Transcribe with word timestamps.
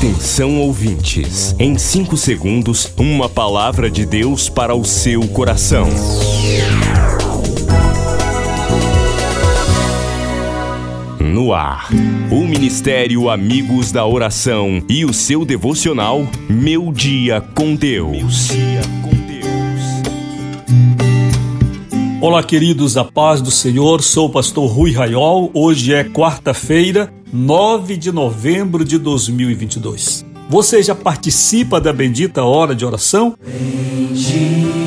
Atenção 0.00 0.58
ouvintes, 0.58 1.54
em 1.58 1.76
5 1.76 2.16
segundos, 2.16 2.90
uma 2.96 3.28
palavra 3.28 3.90
de 3.90 4.06
Deus 4.06 4.48
para 4.48 4.74
o 4.74 4.82
seu 4.82 5.28
coração. 5.28 5.86
No 11.20 11.52
ar, 11.52 11.90
o 12.30 12.46
Ministério 12.46 13.28
Amigos 13.28 13.92
da 13.92 14.06
Oração 14.06 14.82
e 14.88 15.04
o 15.04 15.12
seu 15.12 15.44
devocional 15.44 16.26
Meu 16.48 16.90
Dia 16.90 17.42
com 17.54 17.74
Deus. 17.74 18.48
Olá, 22.22 22.42
queridos, 22.42 22.96
a 22.96 23.04
paz 23.04 23.42
do 23.42 23.50
Senhor. 23.50 24.02
Sou 24.02 24.28
o 24.28 24.30
pastor 24.30 24.70
Rui 24.70 24.92
Raiol. 24.92 25.50
Hoje 25.52 25.92
é 25.92 26.04
quarta-feira, 26.04 27.12
9 27.32 27.96
de 27.96 28.10
novembro 28.10 28.84
de 28.84 28.98
2022. 28.98 30.26
Você 30.48 30.82
já 30.82 30.96
participa 30.96 31.80
da 31.80 31.92
bendita 31.92 32.42
hora 32.42 32.74
de 32.74 32.84
oração? 32.84 33.36
Bendita 33.46 34.80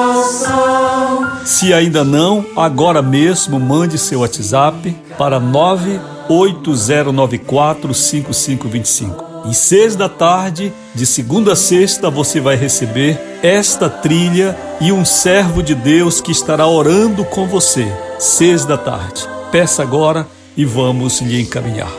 oração. 0.08 1.28
Se 1.46 1.72
ainda 1.72 2.04
não, 2.04 2.44
agora 2.56 3.04
mesmo 3.04 3.60
mande 3.60 4.00
seu 4.00 4.22
WhatsApp 4.22 4.96
para 5.20 5.40
98094 5.40 7.94
5525. 9.44 9.48
Em 9.48 9.54
seis 9.54 9.96
da 9.96 10.10
tarde, 10.10 10.74
de 10.94 11.06
segunda 11.06 11.54
a 11.54 11.56
sexta, 11.56 12.10
você 12.10 12.40
vai 12.40 12.56
receber 12.56 13.20
esta 13.42 13.90
trilha 13.90 14.58
e 14.82 14.92
um 14.92 15.06
servo 15.06 15.64
de 15.64 15.74
Deus 15.74 16.20
que 16.22 16.32
estará 16.32 16.68
orando 16.68 17.24
com 17.24 17.48
você. 17.48 17.88
Seis 18.20 18.66
da 18.66 18.78
tarde. 18.78 19.28
Peça 19.52 19.82
agora 19.82 20.28
e 20.58 20.66
vamos 20.66 21.22
lhe 21.22 21.42
encaminhar. 21.42 21.92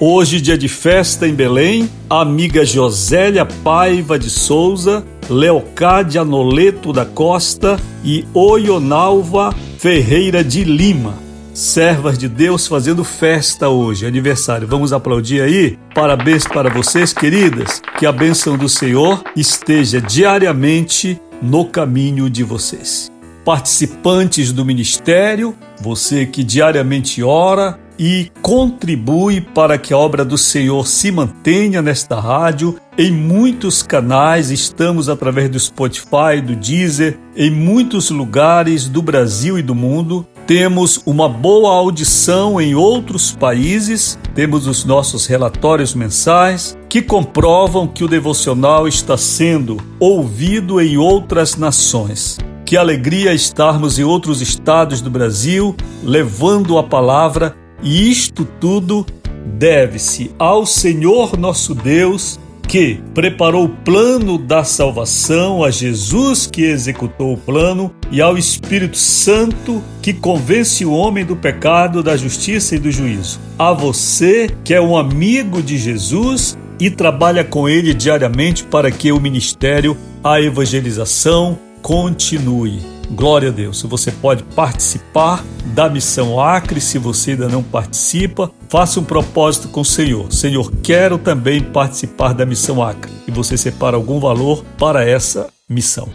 Hoje, 0.00 0.40
dia 0.40 0.56
de 0.56 0.68
festa 0.68 1.26
em 1.26 1.34
Belém, 1.34 1.90
a 2.08 2.20
amiga 2.20 2.64
Josélia 2.64 3.44
Paiva 3.44 4.18
de 4.18 4.30
Souza, 4.30 5.04
Leocádia 5.28 6.24
Noleto 6.24 6.92
da 6.92 7.04
Costa 7.04 7.78
e 8.04 8.24
Oionalva 8.32 9.52
Ferreira 9.78 10.42
de 10.44 10.62
Lima 10.62 11.27
servas 11.58 12.16
de 12.16 12.28
Deus 12.28 12.68
fazendo 12.68 13.02
festa 13.02 13.68
hoje, 13.68 14.06
aniversário. 14.06 14.68
Vamos 14.68 14.92
aplaudir 14.92 15.42
aí? 15.42 15.76
Parabéns 15.92 16.46
para 16.46 16.70
vocês, 16.70 17.12
queridas. 17.12 17.82
Que 17.98 18.06
a 18.06 18.12
bênção 18.12 18.56
do 18.56 18.68
Senhor 18.68 19.24
esteja 19.34 20.00
diariamente 20.00 21.20
no 21.42 21.64
caminho 21.64 22.30
de 22.30 22.44
vocês. 22.44 23.10
Participantes 23.44 24.52
do 24.52 24.64
ministério, 24.64 25.52
você 25.80 26.26
que 26.26 26.44
diariamente 26.44 27.24
ora 27.24 27.76
e 27.98 28.30
contribui 28.40 29.40
para 29.40 29.76
que 29.76 29.92
a 29.92 29.98
obra 29.98 30.24
do 30.24 30.38
Senhor 30.38 30.86
se 30.86 31.10
mantenha 31.10 31.82
nesta 31.82 32.20
rádio. 32.20 32.78
Em 32.96 33.10
muitos 33.10 33.82
canais, 33.82 34.52
estamos 34.52 35.08
através 35.08 35.50
do 35.50 35.58
Spotify, 35.58 36.40
do 36.40 36.54
Deezer, 36.54 37.18
em 37.34 37.50
muitos 37.50 38.10
lugares 38.10 38.88
do 38.88 39.02
Brasil 39.02 39.58
e 39.58 39.62
do 39.62 39.74
mundo 39.74 40.24
temos 40.48 40.98
uma 41.04 41.28
boa 41.28 41.74
audição 41.74 42.58
em 42.58 42.74
outros 42.74 43.32
países, 43.32 44.18
temos 44.34 44.66
os 44.66 44.82
nossos 44.82 45.26
relatórios 45.26 45.94
mensais 45.94 46.74
que 46.88 47.02
comprovam 47.02 47.86
que 47.86 48.02
o 48.02 48.08
devocional 48.08 48.88
está 48.88 49.14
sendo 49.14 49.76
ouvido 50.00 50.80
em 50.80 50.96
outras 50.96 51.54
nações. 51.54 52.38
Que 52.64 52.78
alegria 52.78 53.34
estarmos 53.34 53.98
em 53.98 54.04
outros 54.04 54.40
estados 54.40 55.02
do 55.02 55.10
Brasil 55.10 55.76
levando 56.02 56.78
a 56.78 56.82
palavra, 56.82 57.54
e 57.82 58.10
isto 58.10 58.48
tudo 58.58 59.04
deve-se 59.44 60.34
ao 60.38 60.64
Senhor 60.64 61.36
nosso 61.36 61.74
Deus 61.74 62.40
que 62.68 63.00
preparou 63.14 63.64
o 63.64 63.68
plano 63.68 64.36
da 64.36 64.62
salvação, 64.62 65.64
a 65.64 65.70
Jesus 65.70 66.46
que 66.46 66.62
executou 66.62 67.32
o 67.32 67.38
plano 67.38 67.90
e 68.10 68.20
ao 68.20 68.36
Espírito 68.36 68.98
Santo 68.98 69.82
que 70.02 70.12
convence 70.12 70.84
o 70.84 70.92
homem 70.92 71.24
do 71.24 71.34
pecado, 71.34 72.02
da 72.02 72.14
justiça 72.16 72.76
e 72.76 72.78
do 72.78 72.92
juízo. 72.92 73.40
A 73.58 73.72
você 73.72 74.50
que 74.62 74.74
é 74.74 74.80
um 74.80 74.96
amigo 74.96 75.62
de 75.62 75.78
Jesus 75.78 76.58
e 76.78 76.90
trabalha 76.90 77.42
com 77.42 77.68
ele 77.68 77.94
diariamente 77.94 78.62
para 78.64 78.90
que 78.90 79.10
o 79.10 79.20
ministério, 79.20 79.96
a 80.22 80.40
evangelização 80.40 81.58
continue. 81.80 82.97
Glória 83.10 83.48
a 83.48 83.52
Deus. 83.52 83.82
Você 83.82 84.12
pode 84.12 84.42
participar 84.42 85.42
da 85.66 85.88
missão 85.88 86.40
Acre 86.40 86.80
se 86.80 86.98
você 86.98 87.32
ainda 87.32 87.48
não 87.48 87.62
participa. 87.62 88.50
Faça 88.68 89.00
um 89.00 89.04
propósito 89.04 89.68
com 89.68 89.80
o 89.80 89.84
Senhor. 89.84 90.32
Senhor, 90.32 90.70
quero 90.82 91.16
também 91.16 91.62
participar 91.62 92.34
da 92.34 92.44
missão 92.44 92.82
Acre. 92.82 93.10
E 93.26 93.30
você 93.30 93.56
separa 93.56 93.96
algum 93.96 94.20
valor 94.20 94.64
para 94.76 95.08
essa 95.08 95.48
missão. 95.68 96.08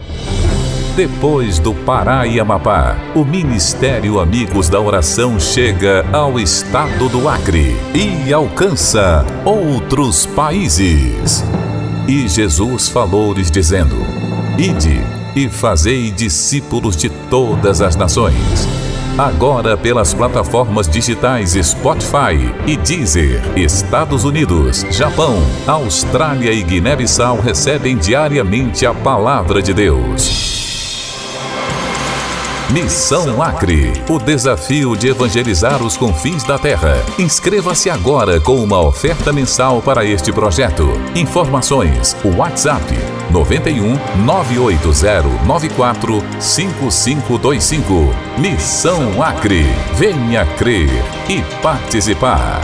Depois 0.96 1.58
do 1.58 1.74
Pará 1.74 2.24
e 2.24 2.38
Amapá, 2.38 2.96
o 3.16 3.24
Ministério 3.24 4.20
Amigos 4.20 4.68
da 4.68 4.80
Oração 4.80 5.40
chega 5.40 6.06
ao 6.12 6.38
estado 6.38 7.08
do 7.08 7.28
Acre 7.28 7.74
e 7.92 8.32
alcança 8.32 9.26
outros 9.44 10.24
países. 10.26 11.44
E 12.06 12.28
Jesus 12.28 12.88
falou-lhes 12.88 13.50
dizendo: 13.50 13.96
Ide 14.56 15.23
e 15.34 15.48
fazei 15.48 16.10
discípulos 16.10 16.96
de 16.96 17.08
todas 17.08 17.80
as 17.80 17.96
nações. 17.96 18.68
Agora 19.16 19.76
pelas 19.76 20.12
plataformas 20.12 20.88
digitais 20.88 21.52
Spotify 21.52 22.52
e 22.66 22.76
Deezer, 22.76 23.40
Estados 23.56 24.24
Unidos, 24.24 24.84
Japão, 24.90 25.40
Austrália 25.68 26.52
e 26.52 26.62
Guiné-Bissau 26.64 27.40
recebem 27.40 27.96
diariamente 27.96 28.84
a 28.84 28.92
palavra 28.92 29.62
de 29.62 29.72
Deus. 29.72 30.44
Missão 32.72 33.40
Acre, 33.40 33.92
o 34.08 34.18
desafio 34.18 34.96
de 34.96 35.08
evangelizar 35.08 35.80
os 35.80 35.96
confins 35.96 36.42
da 36.42 36.58
terra. 36.58 36.96
Inscreva-se 37.16 37.88
agora 37.88 38.40
com 38.40 38.56
uma 38.56 38.80
oferta 38.80 39.32
mensal 39.32 39.80
para 39.80 40.04
este 40.04 40.32
projeto. 40.32 40.88
Informações: 41.14 42.16
WhatsApp 42.36 43.13
91 43.34 43.98
980 44.24 45.44
94 45.44 46.22
5525. 46.38 47.92
Missão 48.38 49.20
Acre. 49.20 49.64
Venha 49.96 50.46
crer 50.56 50.88
e 51.28 51.42
participar. 51.60 52.62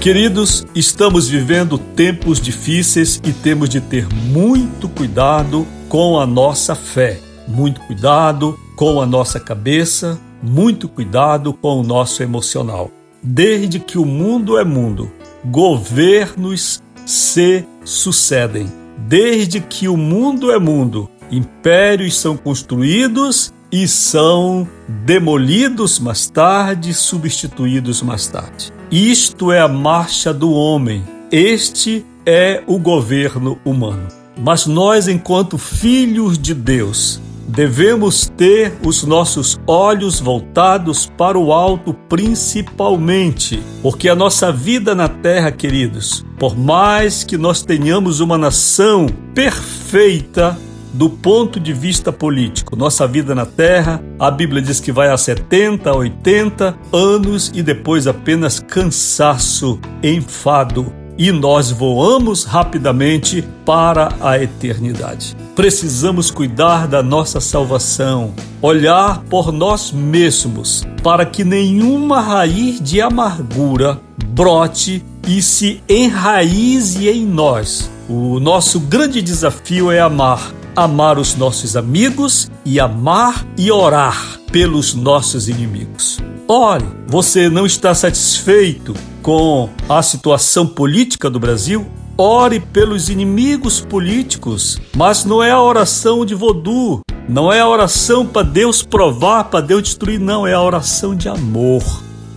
Queridos, 0.00 0.64
estamos 0.74 1.28
vivendo 1.28 1.76
tempos 1.78 2.40
difíceis 2.40 3.20
e 3.24 3.32
temos 3.32 3.68
de 3.68 3.80
ter 3.80 4.06
muito 4.06 4.88
cuidado 4.88 5.66
com 5.88 6.20
a 6.20 6.26
nossa 6.26 6.74
fé, 6.74 7.18
muito 7.48 7.80
cuidado 7.80 8.56
com 8.76 9.00
a 9.00 9.06
nossa 9.06 9.40
cabeça, 9.40 10.20
muito 10.42 10.88
cuidado 10.88 11.54
com 11.54 11.80
o 11.80 11.82
nosso 11.82 12.22
emocional. 12.22 12.90
Desde 13.26 13.78
que 13.78 13.96
o 13.96 14.04
mundo 14.04 14.58
é 14.58 14.64
mundo, 14.64 15.10
governos 15.46 16.82
se 17.06 17.64
sucedem. 17.82 18.70
Desde 19.08 19.60
que 19.60 19.88
o 19.88 19.96
mundo 19.96 20.52
é 20.52 20.58
mundo, 20.58 21.08
impérios 21.30 22.18
são 22.18 22.36
construídos 22.36 23.50
e 23.72 23.88
são 23.88 24.68
demolidos 25.06 25.98
mais 25.98 26.28
tarde, 26.28 26.92
substituídos 26.92 28.02
mais 28.02 28.26
tarde. 28.26 28.70
Isto 28.90 29.50
é 29.50 29.58
a 29.58 29.68
marcha 29.68 30.32
do 30.32 30.52
homem. 30.52 31.02
Este 31.32 32.04
é 32.26 32.62
o 32.66 32.78
governo 32.78 33.58
humano. 33.64 34.06
Mas 34.36 34.66
nós, 34.66 35.08
enquanto 35.08 35.56
filhos 35.56 36.38
de 36.38 36.52
Deus, 36.52 37.22
devemos 37.46 38.28
ter 38.28 38.74
os 38.84 39.04
nossos 39.04 39.58
olhos 39.66 40.20
voltados 40.20 41.06
para 41.16 41.38
o 41.38 41.52
alto, 41.52 41.94
principalmente, 42.08 43.62
porque 43.82 44.08
a 44.08 44.14
nossa 44.14 44.50
vida 44.52 44.94
na 44.94 45.08
terra, 45.08 45.52
queridos, 45.52 46.24
por 46.38 46.56
mais 46.58 47.24
que 47.24 47.36
nós 47.36 47.62
tenhamos 47.62 48.20
uma 48.20 48.38
nação 48.38 49.06
perfeita, 49.34 50.58
do 50.94 51.10
ponto 51.10 51.58
de 51.58 51.72
vista 51.72 52.12
político. 52.12 52.76
Nossa 52.76 53.04
vida 53.04 53.34
na 53.34 53.44
Terra, 53.44 54.00
a 54.16 54.30
Bíblia 54.30 54.62
diz 54.62 54.78
que 54.78 54.92
vai 54.92 55.08
a 55.08 55.16
70, 55.16 55.92
80 55.92 56.78
anos 56.92 57.50
e 57.52 57.64
depois 57.64 58.06
apenas 58.06 58.60
cansaço, 58.60 59.80
enfado. 60.00 61.03
E 61.16 61.30
nós 61.30 61.70
voamos 61.70 62.44
rapidamente 62.44 63.44
para 63.64 64.08
a 64.20 64.42
eternidade. 64.42 65.36
Precisamos 65.54 66.30
cuidar 66.30 66.88
da 66.88 67.02
nossa 67.02 67.40
salvação, 67.40 68.34
olhar 68.60 69.22
por 69.30 69.52
nós 69.52 69.92
mesmos, 69.92 70.84
para 71.02 71.24
que 71.24 71.44
nenhuma 71.44 72.20
raiz 72.20 72.80
de 72.80 73.00
amargura 73.00 74.00
brote 74.26 75.04
e 75.26 75.40
se 75.40 75.82
enraize 75.88 77.08
em 77.08 77.24
nós. 77.24 77.90
O 78.08 78.40
nosso 78.40 78.80
grande 78.80 79.22
desafio 79.22 79.90
é 79.90 80.00
amar 80.00 80.52
amar 80.76 81.18
os 81.18 81.36
nossos 81.36 81.76
amigos 81.76 82.50
e 82.64 82.80
amar 82.80 83.46
e 83.56 83.70
orar 83.70 84.40
pelos 84.50 84.94
nossos 84.94 85.48
inimigos. 85.48 86.18
Ore, 86.48 86.84
você 87.06 87.48
não 87.48 87.64
está 87.64 87.94
satisfeito 87.94 88.94
com 89.24 89.70
a 89.88 90.02
situação 90.02 90.66
política 90.66 91.30
do 91.30 91.40
Brasil? 91.40 91.86
Ore 92.16 92.60
pelos 92.60 93.08
inimigos 93.08 93.80
políticos, 93.80 94.78
mas 94.94 95.24
não 95.24 95.42
é 95.42 95.50
a 95.50 95.60
oração 95.60 96.26
de 96.26 96.34
vodu, 96.34 97.00
não 97.26 97.50
é 97.50 97.58
a 97.58 97.68
oração 97.68 98.26
para 98.26 98.42
Deus 98.42 98.82
provar, 98.82 99.44
para 99.44 99.62
Deus 99.62 99.82
destruir, 99.82 100.20
não, 100.20 100.46
é 100.46 100.52
a 100.52 100.60
oração 100.60 101.16
de 101.16 101.26
amor, 101.26 101.82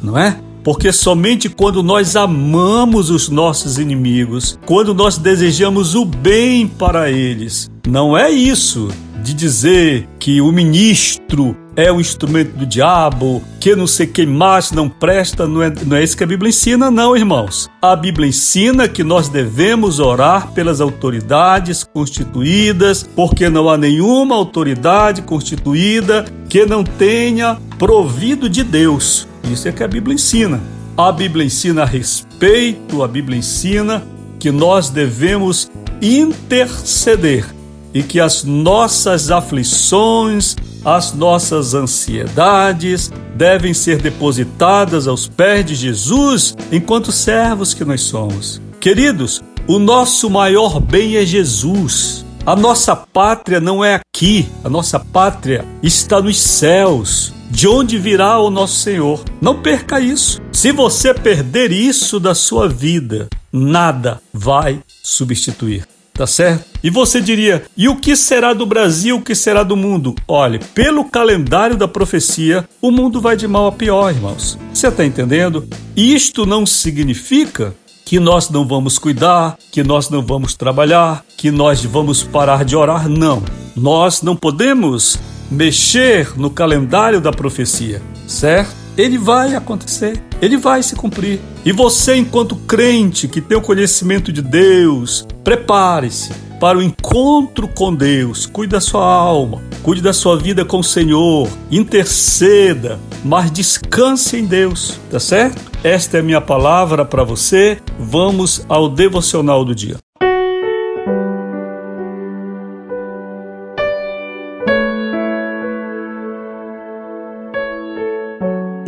não 0.01 0.17
é? 0.17 0.39
Porque 0.63 0.93
somente 0.93 1.49
quando 1.49 1.83
nós 1.83 2.15
amamos 2.15 3.09
os 3.09 3.27
nossos 3.27 3.77
inimigos, 3.77 4.57
quando 4.65 4.93
nós 4.93 5.17
desejamos 5.17 5.93
o 5.93 6.05
bem 6.05 6.67
para 6.67 7.11
eles, 7.11 7.69
não 7.85 8.17
é 8.17 8.31
isso 8.31 8.87
de 9.21 9.33
dizer 9.33 10.07
que 10.17 10.39
o 10.39 10.53
ministro 10.53 11.55
é 11.77 11.91
um 11.91 12.01
instrumento 12.01 12.57
do 12.57 12.65
diabo, 12.65 13.43
que 13.59 13.75
não 13.75 13.85
sei 13.85 14.07
quem 14.07 14.25
mais 14.25 14.71
não 14.71 14.89
presta, 14.89 15.47
não 15.47 15.61
é, 15.61 15.71
não 15.85 15.95
é 15.95 16.03
isso 16.03 16.17
que 16.17 16.23
a 16.23 16.27
Bíblia 16.27 16.49
ensina, 16.49 16.89
não, 16.89 17.15
irmãos. 17.15 17.69
A 17.79 17.95
Bíblia 17.95 18.27
ensina 18.27 18.87
que 18.87 19.03
nós 19.03 19.29
devemos 19.29 19.99
orar 19.99 20.51
pelas 20.53 20.81
autoridades 20.81 21.83
constituídas, 21.83 23.07
porque 23.15 23.47
não 23.47 23.69
há 23.69 23.77
nenhuma 23.77 24.33
autoridade 24.33 25.21
constituída 25.21 26.25
que 26.49 26.65
não 26.65 26.83
tenha 26.83 27.59
provido 27.77 28.49
de 28.49 28.63
Deus. 28.63 29.27
Isso 29.43 29.67
é 29.67 29.71
que 29.71 29.83
a 29.83 29.87
Bíblia 29.87 30.15
ensina. 30.15 30.59
A 30.97 31.11
Bíblia 31.11 31.45
ensina 31.45 31.83
a 31.83 31.85
respeito, 31.85 33.03
a 33.03 33.07
Bíblia 33.07 33.37
ensina 33.37 34.03
que 34.39 34.49
nós 34.49 34.89
devemos 34.89 35.69
interceder 36.01 37.45
e 37.93 38.01
que 38.01 38.19
as 38.19 38.43
nossas 38.43 39.29
aflições, 39.29 40.55
as 40.87 41.11
nossas 41.11 41.73
ansiedades 41.73 43.11
devem 43.35 43.73
ser 43.73 43.97
depositadas 43.97 45.05
aos 45.05 45.27
pés 45.27 45.65
de 45.65 45.75
Jesus 45.75 46.55
enquanto 46.71 47.11
servos 47.11 47.73
que 47.73 47.83
nós 47.83 47.99
somos. 48.03 48.61
Queridos, 48.79 49.43
o 49.67 49.79
nosso 49.79 50.29
maior 50.29 50.79
bem 50.79 51.17
é 51.17 51.25
Jesus. 51.25 52.25
A 52.45 52.55
nossa 52.55 52.95
pátria 52.95 53.59
não 53.59 53.83
é 53.83 53.95
aqui, 53.95 54.47
a 54.63 54.69
nossa 54.69 54.97
pátria 54.97 55.65
está 55.83 56.21
nos 56.21 56.39
céus, 56.39 57.33
de 57.51 57.67
onde 57.67 57.97
virá 57.97 58.39
o 58.39 58.49
nosso 58.49 58.77
Senhor. 58.77 59.21
Não 59.41 59.61
perca 59.61 59.99
isso. 59.99 60.39
Se 60.53 60.71
você 60.71 61.13
perder 61.13 61.69
isso 61.69 62.17
da 62.17 62.33
sua 62.33 62.69
vida, 62.69 63.27
nada 63.51 64.21
vai 64.33 64.79
substituir 65.03 65.85
tá 66.17 66.27
certo? 66.27 66.65
E 66.83 66.89
você 66.89 67.21
diria: 67.21 67.63
e 67.77 67.87
o 67.87 67.95
que 67.95 68.15
será 68.15 68.53
do 68.53 68.65
Brasil? 68.65 69.17
O 69.17 69.21
que 69.21 69.35
será 69.35 69.63
do 69.63 69.77
mundo? 69.77 70.15
Olhe, 70.27 70.59
pelo 70.73 71.05
calendário 71.05 71.77
da 71.77 71.87
profecia, 71.87 72.67
o 72.81 72.91
mundo 72.91 73.21
vai 73.21 73.37
de 73.37 73.47
mal 73.47 73.67
a 73.67 73.71
pior, 73.71 74.11
irmãos. 74.13 74.57
Você 74.73 74.87
está 74.87 75.05
entendendo? 75.05 75.67
Isto 75.95 76.45
não 76.45 76.65
significa 76.65 77.75
que 78.03 78.19
nós 78.19 78.49
não 78.49 78.67
vamos 78.67 78.97
cuidar, 78.97 79.57
que 79.71 79.83
nós 79.83 80.09
não 80.09 80.21
vamos 80.21 80.55
trabalhar, 80.55 81.23
que 81.37 81.51
nós 81.51 81.83
vamos 81.83 82.23
parar 82.23 82.65
de 82.65 82.75
orar. 82.75 83.07
Não. 83.07 83.43
Nós 83.75 84.21
não 84.21 84.35
podemos 84.35 85.19
mexer 85.51 86.37
no 86.37 86.49
calendário 86.49 87.21
da 87.21 87.31
profecia, 87.31 88.01
certo? 88.25 88.87
ele 88.97 89.17
vai 89.17 89.55
acontecer, 89.55 90.19
ele 90.41 90.57
vai 90.57 90.83
se 90.83 90.95
cumprir. 90.95 91.39
E 91.65 91.71
você, 91.71 92.15
enquanto 92.15 92.55
crente 92.55 93.27
que 93.27 93.41
tem 93.41 93.57
o 93.57 93.61
conhecimento 93.61 94.31
de 94.31 94.41
Deus, 94.41 95.25
prepare-se 95.43 96.31
para 96.59 96.77
o 96.77 96.81
encontro 96.81 97.67
com 97.67 97.93
Deus. 97.93 98.45
Cuide 98.45 98.71
da 98.71 98.81
sua 98.81 99.05
alma, 99.05 99.61
cuide 99.83 100.01
da 100.01 100.13
sua 100.13 100.37
vida 100.37 100.65
com 100.65 100.79
o 100.79 100.83
Senhor, 100.83 101.47
interceda, 101.71 102.99
mas 103.23 103.51
descanse 103.51 104.37
em 104.37 104.45
Deus, 104.45 104.99
tá 105.09 105.19
certo? 105.19 105.61
Esta 105.83 106.17
é 106.17 106.19
a 106.19 106.23
minha 106.23 106.41
palavra 106.41 107.05
para 107.05 107.23
você. 107.23 107.77
Vamos 107.99 108.65
ao 108.67 108.89
devocional 108.89 109.63
do 109.63 109.75
dia. 109.75 109.97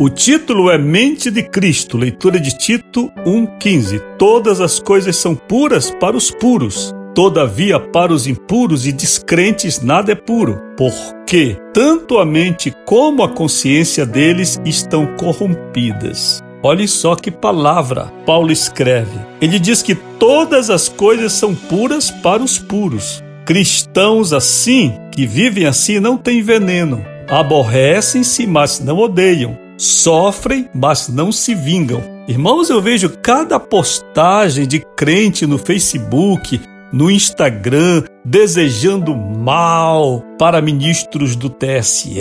O 0.00 0.08
título 0.08 0.70
é 0.70 0.78
Mente 0.78 1.30
de 1.30 1.42
Cristo, 1.42 1.98
leitura 1.98 2.40
de 2.40 2.56
Tito 2.56 3.12
1,15. 3.18 4.00
Todas 4.16 4.58
as 4.58 4.80
coisas 4.80 5.14
são 5.16 5.34
puras 5.34 5.90
para 5.90 6.16
os 6.16 6.30
puros, 6.30 6.94
todavia 7.14 7.78
para 7.78 8.10
os 8.10 8.26
impuros 8.26 8.86
e 8.86 8.92
descrentes 8.92 9.82
nada 9.82 10.12
é 10.12 10.14
puro, 10.14 10.58
porque 10.74 11.58
tanto 11.74 12.16
a 12.16 12.24
mente 12.24 12.74
como 12.86 13.22
a 13.22 13.28
consciência 13.28 14.06
deles 14.06 14.58
estão 14.64 15.06
corrompidas. 15.18 16.42
Olhe 16.62 16.88
só 16.88 17.14
que 17.14 17.30
palavra 17.30 18.10
Paulo 18.24 18.50
escreve. 18.50 19.18
Ele 19.38 19.58
diz 19.58 19.82
que 19.82 19.94
todas 19.94 20.70
as 20.70 20.88
coisas 20.88 21.34
são 21.34 21.54
puras 21.54 22.10
para 22.10 22.42
os 22.42 22.58
puros. 22.58 23.22
Cristãos 23.44 24.32
assim, 24.32 24.94
que 25.12 25.26
vivem 25.26 25.66
assim, 25.66 26.00
não 26.00 26.16
têm 26.16 26.40
veneno. 26.40 27.04
Aborrecem-se, 27.28 28.46
mas 28.46 28.80
não 28.80 28.96
odeiam 28.96 29.68
sofrem, 29.80 30.68
mas 30.74 31.08
não 31.08 31.32
se 31.32 31.54
vingam. 31.54 32.02
Irmãos, 32.28 32.68
eu 32.68 32.80
vejo 32.82 33.10
cada 33.22 33.58
postagem 33.58 34.66
de 34.66 34.84
crente 34.94 35.46
no 35.46 35.56
Facebook, 35.56 36.60
no 36.92 37.10
Instagram, 37.10 38.04
desejando 38.24 39.16
mal 39.16 40.22
para 40.38 40.60
ministros 40.60 41.34
do 41.34 41.48
TSE, 41.48 42.20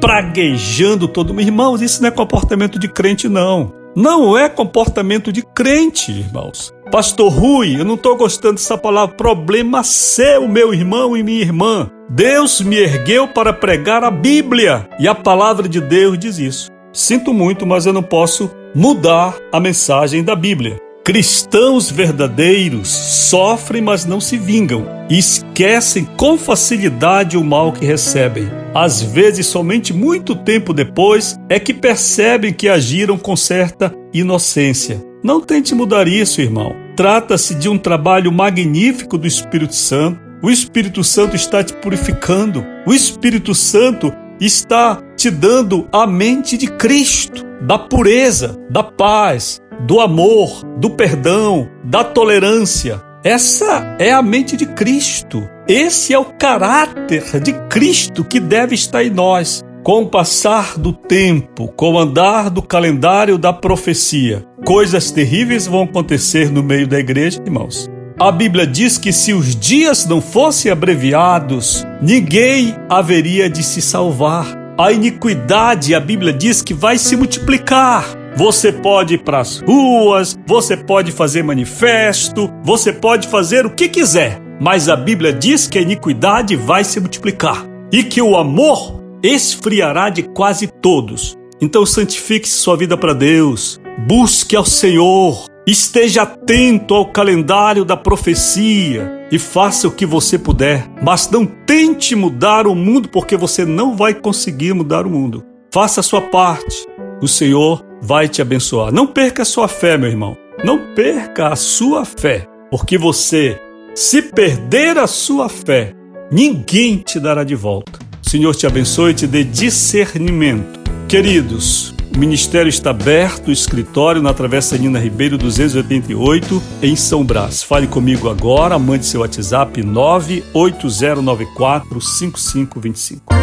praguejando 0.00 1.06
todo 1.06 1.32
mundo. 1.32 1.42
Irmãos, 1.42 1.80
isso 1.80 2.02
não 2.02 2.08
é 2.08 2.10
comportamento 2.10 2.78
de 2.78 2.88
crente, 2.88 3.28
não. 3.28 3.72
Não 3.94 4.36
é 4.36 4.48
comportamento 4.48 5.30
de 5.30 5.42
crente, 5.42 6.10
irmãos. 6.10 6.72
Pastor 6.90 7.30
Rui, 7.30 7.78
eu 7.78 7.84
não 7.84 7.94
estou 7.94 8.16
gostando 8.16 8.54
dessa 8.54 8.76
palavra. 8.76 9.14
Problema 9.14 9.84
seu, 9.84 10.48
meu 10.48 10.72
irmão 10.72 11.16
e 11.16 11.22
minha 11.22 11.40
irmã. 11.40 11.90
Deus 12.08 12.60
me 12.60 12.76
ergueu 12.76 13.28
para 13.28 13.52
pregar 13.52 14.02
a 14.02 14.10
Bíblia 14.10 14.88
e 14.98 15.06
a 15.06 15.14
palavra 15.14 15.68
de 15.68 15.80
Deus 15.80 16.18
diz 16.18 16.38
isso. 16.38 16.71
Sinto 16.92 17.32
muito, 17.32 17.66
mas 17.66 17.86
eu 17.86 17.92
não 17.92 18.02
posso 18.02 18.50
mudar 18.74 19.34
a 19.50 19.58
mensagem 19.58 20.22
da 20.22 20.36
Bíblia. 20.36 20.76
Cristãos 21.04 21.90
verdadeiros 21.90 22.88
sofrem, 22.88 23.82
mas 23.82 24.04
não 24.04 24.20
se 24.20 24.36
vingam, 24.38 24.86
e 25.10 25.18
esquecem 25.18 26.04
com 26.16 26.38
facilidade 26.38 27.36
o 27.36 27.42
mal 27.42 27.72
que 27.72 27.84
recebem. 27.84 28.48
Às 28.74 29.02
vezes, 29.02 29.46
somente 29.46 29.92
muito 29.92 30.36
tempo 30.36 30.72
depois 30.72 31.36
é 31.48 31.58
que 31.58 31.74
percebem 31.74 32.52
que 32.52 32.68
agiram 32.68 33.18
com 33.18 33.34
certa 33.34 33.92
inocência. 34.12 35.04
Não 35.24 35.40
tente 35.40 35.74
mudar 35.74 36.06
isso, 36.06 36.40
irmão. 36.40 36.76
Trata-se 36.94 37.54
de 37.54 37.68
um 37.68 37.78
trabalho 37.78 38.30
magnífico 38.30 39.18
do 39.18 39.26
Espírito 39.26 39.74
Santo. 39.74 40.20
O 40.42 40.50
Espírito 40.50 41.02
Santo 41.02 41.36
está 41.36 41.64
te 41.64 41.72
purificando. 41.72 42.64
O 42.86 42.92
Espírito 42.92 43.54
Santo 43.54 44.12
está 44.46 45.00
te 45.16 45.30
dando 45.30 45.88
a 45.92 46.06
mente 46.06 46.56
de 46.56 46.66
Cristo, 46.66 47.44
da 47.62 47.78
pureza, 47.78 48.58
da 48.68 48.82
paz, 48.82 49.60
do 49.86 50.00
amor, 50.00 50.64
do 50.78 50.90
perdão, 50.90 51.68
da 51.84 52.02
tolerância. 52.02 53.00
Essa 53.24 53.96
é 54.00 54.12
a 54.12 54.20
mente 54.20 54.56
de 54.56 54.66
Cristo. 54.66 55.48
Esse 55.68 56.12
é 56.12 56.18
o 56.18 56.24
caráter 56.24 57.40
de 57.40 57.52
Cristo 57.68 58.24
que 58.24 58.40
deve 58.40 58.74
estar 58.74 59.04
em 59.04 59.10
nós. 59.10 59.62
Com 59.84 60.02
o 60.02 60.08
passar 60.08 60.76
do 60.76 60.92
tempo, 60.92 61.68
com 61.76 61.92
o 61.92 61.98
andar 61.98 62.50
do 62.50 62.62
calendário 62.62 63.36
da 63.36 63.52
profecia, 63.52 64.44
coisas 64.64 65.10
terríveis 65.10 65.66
vão 65.66 65.82
acontecer 65.82 66.50
no 66.50 66.62
meio 66.62 66.86
da 66.86 66.98
igreja, 66.98 67.40
irmãos. 67.44 67.88
A 68.18 68.30
Bíblia 68.30 68.66
diz 68.66 68.98
que 68.98 69.12
se 69.12 69.32
os 69.32 69.56
dias 69.56 70.06
não 70.06 70.20
fossem 70.20 70.70
abreviados, 70.70 71.84
ninguém 72.02 72.74
haveria 72.88 73.48
de 73.48 73.62
se 73.62 73.80
salvar. 73.80 74.46
A 74.76 74.90
iniquidade, 74.90 75.94
a 75.94 76.00
Bíblia 76.00 76.32
diz 76.32 76.60
que 76.60 76.74
vai 76.74 76.98
se 76.98 77.14
multiplicar. 77.14 78.04
Você 78.36 78.72
pode 78.72 79.14
ir 79.14 79.18
para 79.18 79.40
as 79.40 79.60
ruas, 79.60 80.36
você 80.46 80.76
pode 80.76 81.12
fazer 81.12 81.42
manifesto, 81.42 82.52
você 82.64 82.92
pode 82.92 83.28
fazer 83.28 83.64
o 83.64 83.70
que 83.70 83.88
quiser, 83.88 84.40
mas 84.60 84.88
a 84.88 84.96
Bíblia 84.96 85.32
diz 85.32 85.66
que 85.66 85.78
a 85.78 85.82
iniquidade 85.82 86.56
vai 86.56 86.82
se 86.82 86.98
multiplicar 86.98 87.66
e 87.92 88.02
que 88.02 88.22
o 88.22 88.36
amor 88.36 89.02
esfriará 89.22 90.08
de 90.08 90.22
quase 90.22 90.66
todos. 90.66 91.36
Então 91.60 91.86
santifique 91.86 92.48
sua 92.48 92.76
vida 92.76 92.96
para 92.96 93.12
Deus, 93.12 93.78
busque 94.08 94.56
ao 94.56 94.64
Senhor, 94.64 95.52
Esteja 95.64 96.22
atento 96.22 96.92
ao 96.92 97.06
calendário 97.06 97.84
da 97.84 97.96
profecia 97.96 99.21
e 99.32 99.38
faça 99.38 99.88
o 99.88 99.90
que 99.90 100.04
você 100.04 100.38
puder, 100.38 100.86
mas 101.02 101.30
não 101.30 101.46
tente 101.46 102.14
mudar 102.14 102.66
o 102.66 102.74
mundo 102.74 103.08
porque 103.08 103.34
você 103.34 103.64
não 103.64 103.96
vai 103.96 104.12
conseguir 104.12 104.74
mudar 104.74 105.06
o 105.06 105.10
mundo. 105.10 105.42
Faça 105.72 106.00
a 106.00 106.02
sua 106.02 106.20
parte. 106.20 106.86
O 107.22 107.26
Senhor 107.26 107.82
vai 108.02 108.28
te 108.28 108.42
abençoar. 108.42 108.92
Não 108.92 109.06
perca 109.06 109.40
a 109.40 109.46
sua 109.46 109.68
fé, 109.68 109.96
meu 109.96 110.10
irmão. 110.10 110.36
Não 110.62 110.94
perca 110.94 111.48
a 111.48 111.56
sua 111.56 112.04
fé, 112.04 112.46
porque 112.70 112.98
você, 112.98 113.58
se 113.94 114.20
perder 114.20 114.98
a 114.98 115.06
sua 115.06 115.48
fé, 115.48 115.94
ninguém 116.30 116.98
te 116.98 117.18
dará 117.18 117.42
de 117.42 117.54
volta. 117.54 117.98
O 118.24 118.28
Senhor 118.28 118.54
te 118.54 118.66
abençoe 118.66 119.12
e 119.12 119.14
te 119.14 119.26
dê 119.26 119.44
discernimento. 119.44 120.78
Queridos, 121.08 121.91
o 122.14 122.18
ministério 122.18 122.68
está 122.68 122.90
aberto, 122.90 123.50
escritório 123.50 124.22
na 124.22 124.34
Travessa 124.34 124.76
Nina 124.76 124.98
Ribeiro 124.98 125.38
288, 125.38 126.62
em 126.82 126.94
São 126.94 127.24
Brás. 127.24 127.62
Fale 127.62 127.86
comigo 127.86 128.28
agora, 128.28 128.78
mande 128.78 129.06
seu 129.06 129.22
WhatsApp 129.22 129.82
98094 129.82 131.98
5525. 132.00 133.34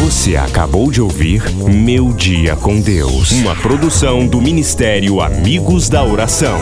Você 0.00 0.36
acabou 0.36 0.90
de 0.90 1.00
ouvir 1.00 1.48
Meu 1.54 2.12
Dia 2.12 2.56
com 2.56 2.80
Deus, 2.80 3.30
uma 3.32 3.54
produção 3.54 4.26
do 4.26 4.40
Ministério 4.40 5.20
Amigos 5.20 5.88
da 5.88 6.02
Oração. 6.02 6.58